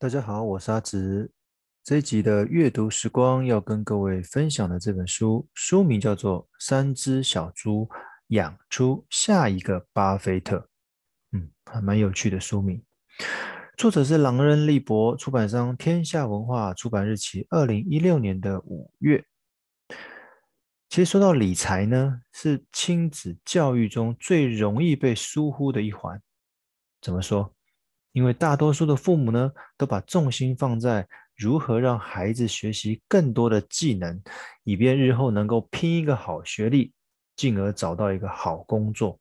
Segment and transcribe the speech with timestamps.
[0.00, 1.28] 大家好，我是阿直。
[1.82, 7.88] 这一集的阅读时光要跟各位分享的这本书，书名叫做《三只小猪
[8.28, 10.56] 养出下一个巴菲特》。
[11.32, 12.80] 嗯，还蛮有趣的书名。
[13.76, 19.24] 作者是朗恩·利伯，出版商天下文化，出版日期二零一六年的五月。
[20.88, 26.22] 其实说到理财呢，是亲子教育中最容易被疏忽的一环。
[27.02, 27.52] 怎么说？
[28.12, 31.06] 因为大多数的父母呢，都把重心放在
[31.36, 34.20] 如何让孩子学习更多的技能，
[34.64, 36.92] 以便日后能够拼一个好学历，
[37.36, 39.18] 进而找到一个好工作。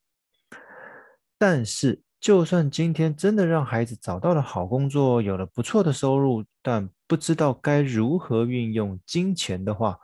[1.38, 10.00] 但是，就算今天真的让孩子找到了好工作，有了不错的收入，但不知道该如何运用金钱的话，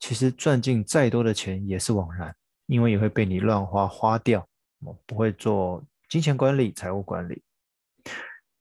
[0.00, 2.34] 其实赚进再多的钱也是枉然，
[2.66, 4.44] 因为也会被你乱花花掉。
[4.80, 7.40] 我不会做金钱管理、财务管理。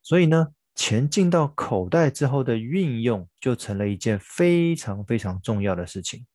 [0.04, 6.26] 所以呢，钱进到口袋之后的运用就成了一件非常非常重要的事情。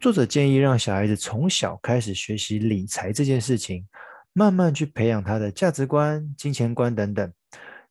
[0.00, 3.86] 作者建议让小孩子从小开始学习理财这件事情，
[4.32, 7.32] 慢慢去培养他的价值观、金钱观等等，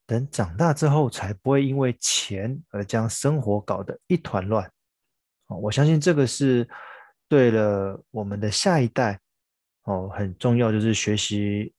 [0.07, 4.69] 等长大之后才不会因为钱而将生活搞得一团乱。
[5.47, 6.67] 我相信这个是
[7.29, 9.19] 对了我们的下一代
[9.83, 11.71] 哦，很重要，就是学习。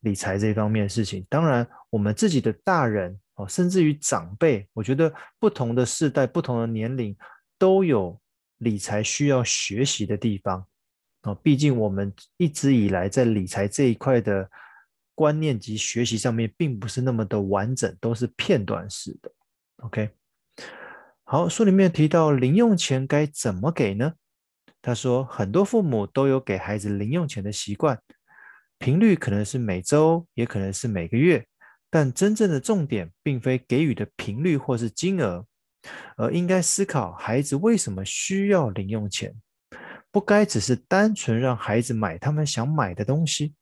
[0.00, 7.16] 理财这方面的事情，当然我们自己的大人哦，甚至于长辈，我觉得不同的世代、不同的年龄
[7.58, 8.18] 都有
[8.58, 10.66] 理财需要学习的地方
[11.22, 11.34] 哦。
[11.42, 14.50] 毕竟我们一直以来在理财这一块的
[15.14, 19.30] 观念及学习上面，并不是那么的完整，都是片段式的。
[19.82, 20.10] OK，
[21.24, 24.14] 好，书里面提到零用钱该怎么给呢？
[24.80, 28.00] 他说，很多父母都有给孩子零用钱的习惯。
[28.80, 31.46] 频率可能是每周，也可能是每个月，
[31.90, 35.44] 但真正的重点并非给予的频率或是金额，
[36.16, 39.34] 而应该思考孩子为什么需要零用钱，
[40.10, 43.54] 不该只是单纯让孩子买他们想买的东西。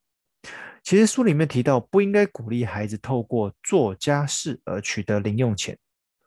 [0.85, 5.77] 其实书里面提到，不应该鼓励孩子透过做家事而取得零用钱。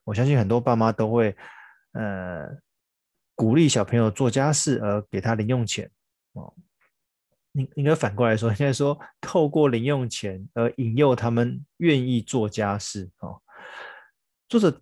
[0.04, 1.34] 我相信很多爸妈都会，
[1.94, 2.46] 呃，
[3.36, 5.90] 鼓励小朋友做家事而给他零用钱，
[6.34, 6.54] 哦。
[7.54, 13.42] 应应该反过来说，应该说透过零用钱而引诱他们愿意做家事哦。
[14.48, 14.82] 作者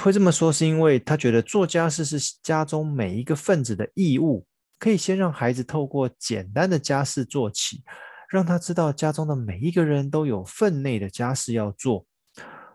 [0.00, 4.46] 会这么说，是因为他觉得做家事是家中每一个分子的义务，
[4.78, 7.82] 可以先让孩子透过简单的家事做起，
[8.28, 12.06] 让他知道家中的每一个人都有分内的家事要做。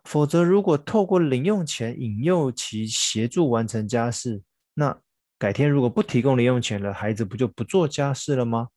[0.05, 4.41] 否则，如果透过零用钱引诱其协助完成家事，
[4.73, 4.97] 那
[5.37, 8.69] 改天如果不提供零用钱了，孩子不就不做家事了吗？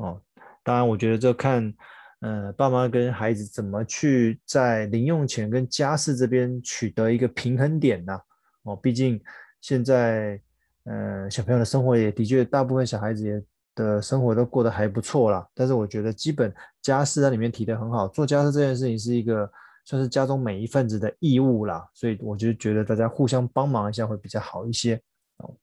[0.00, 0.18] 哦，
[0.62, 1.74] 当然，我觉得这看，
[2.20, 8.18] 呃，爸妈跟孩子怎么去在零用钱跟家事这边取得一个平衡点呢？
[8.62, 9.22] 哦，毕竟
[9.60, 10.40] 现在，
[10.84, 13.42] 呃，小朋友的生活也的确，大部分小孩子也
[13.74, 15.46] 的生活都过得还不错啦。
[15.54, 16.50] 但是我觉得基本
[16.80, 19.50] 家事在里面提的很好，做家事这件事情是一个
[19.84, 24.98] 算是家中每一份子的义务啦，所以我就觉得大家互相帮忙一下会比较好一些。
[25.36, 25.54] 哦，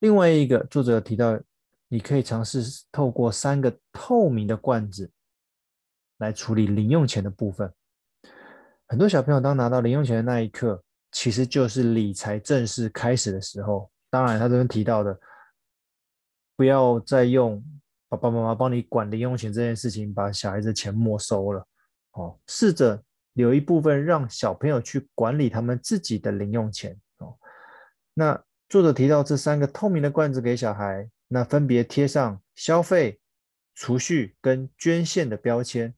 [0.00, 1.38] 另外一个作者提到。
[1.92, 5.10] 你可以尝试透过三个透明的罐子
[6.20, 7.70] 来处理零用钱的部分。
[8.88, 13.90] 很多小朋友当拿到零用钱的那一刻，其实就是理财正式开始的时候。
[14.08, 15.20] 当然，他这边提到的，
[16.56, 17.62] 不要再用
[18.08, 21.66] 爸爸妈妈帮你管零用钱这件事情，把小孩子钱没收了。
[22.12, 23.02] 哦，试着
[23.34, 26.98] 留一部分让小朋友去管理他们自己的零用钱。
[27.18, 27.36] 哦，
[28.14, 31.06] 那作者提到这三个透明的罐子给小孩。
[31.34, 33.18] 那分别贴上消费、
[33.74, 35.94] 储蓄跟捐献的标签，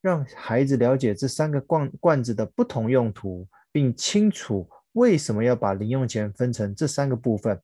[0.00, 7.60] 让孩子了解这三个罐罐子的不同用途，并清楚为什么要把零用钱分成这三个部分。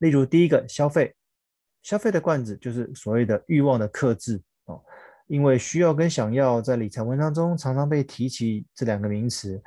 [0.00, 1.16] 例如，第一个消费，
[1.82, 4.84] 消费的罐子就是所谓的欲望的克制哦，
[5.28, 9.62] 因为需要跟想要在理财文章中常常被提起这两个名词，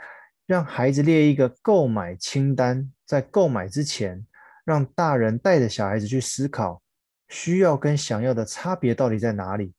[0.46, 4.24] 让孩子列一个购买清单，在购买之前。
[4.66, 6.82] 让大人带着小孩子去思考，
[7.28, 9.74] 需要跟想要的差别到底在哪里？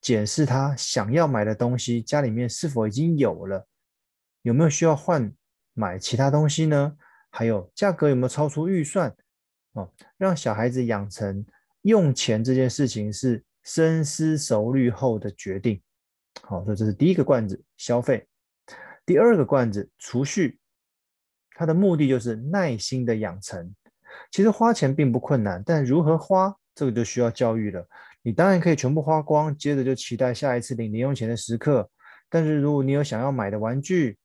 [0.00, 3.66] 检视他想要买的东西，家里面是否已经有了？
[4.42, 5.32] 有没有需要换
[5.74, 6.96] 买其他东西呢？
[7.30, 9.14] 还有价格有没有超出预算？
[9.72, 11.44] 哦，让小孩子养成
[11.82, 15.82] 用钱这件事情是深思熟虑后的决定。
[16.42, 18.28] 好，所以这是第一个罐子，消费。
[19.04, 20.58] 第二个罐子，储蓄，
[21.50, 23.74] 它的目的就是耐心的养成。
[24.30, 27.86] 其实花钱并不困难，但如何花，这个就需要教育了。
[28.22, 31.88] 你当然可以全部花光，接着就期待下一次领零用钱的时刻。
[32.28, 34.18] 但是如果你有想要买的玩具，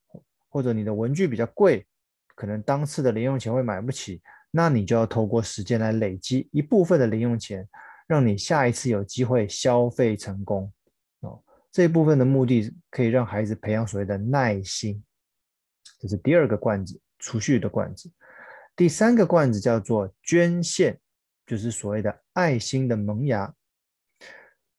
[0.48, 1.86] 或者你的文具比较贵，
[2.34, 7.66] 可能当次的零用钱会买不起，那你就要透过时间来累积一部分的零用钱，
[8.08, 10.70] 让你下一次有机会消费成功。
[11.20, 11.40] 哦，
[11.70, 15.02] 这一部分的目的可以让孩子培养所谓的耐心，
[16.00, 18.10] 这是第二个罐子，储蓄的罐子。
[18.74, 20.98] 第三个罐子叫做捐献，
[21.46, 23.54] 就是所谓的爱心的萌芽。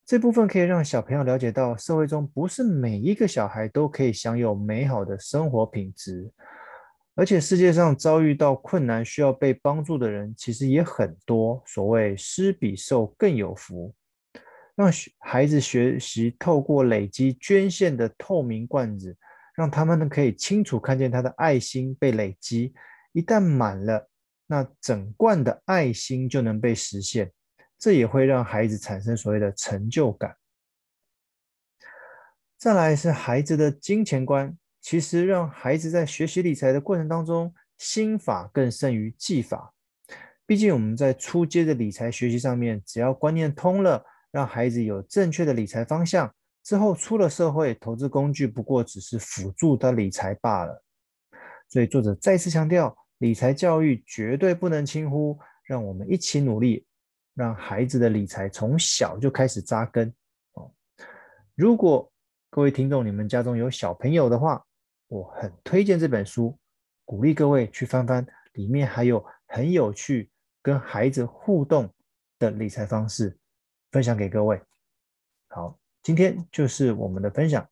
[0.05, 6.29] 这部分可以让小朋友了解到，社会中不是每一个小孩都可以享有美好的生活品质，
[7.15, 11.63] 而且世界上遭遇到困难需要被帮助的人其实也很多。
[11.65, 13.93] 所谓施比受更有福，
[14.75, 19.15] 让孩子学习透过累积捐献的透明罐子，
[19.55, 22.73] 让他们呢可以清楚看见他的爱心被累积。
[23.13, 24.09] 一旦满了，
[24.47, 27.31] 那整罐的爱心就能被实现，
[27.79, 30.35] 这也会让孩子产生所谓的成就感。
[32.57, 39.73] 再来是孩子的金钱观，其实让孩子在学习理财的过程当中，心法更胜于技法。
[40.45, 46.33] 毕竟我们在初阶的理财学习上面，只要观念通了，让孩子有正确的理财方向，
[46.63, 50.83] 之后出了社会，投资工具不过只是辅助他理财罢了。
[51.69, 52.97] 所以作者再次强调。
[53.23, 56.85] 理财教育绝对不能轻忽，让我们一起努力，
[57.33, 60.13] 让孩子的理财从小就开始扎根。
[60.55, 60.69] 哦，
[61.55, 62.11] 如果
[62.49, 64.61] 各位听众你们家中有小朋友的话，
[65.07, 66.59] 我很推荐这本书，
[67.05, 70.29] 鼓励各位去翻翻，里面还有很有趣
[70.61, 71.89] 跟孩子互动
[72.39, 73.37] 的理财方式，
[73.93, 74.61] 分享给各位。
[75.47, 77.65] 好，今天就是我们的分享，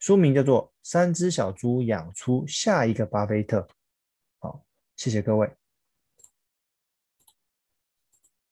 [0.00, 3.60] 书名叫做《三只小猪养出下一个巴菲特》。
[4.98, 5.67] 谢谢各位。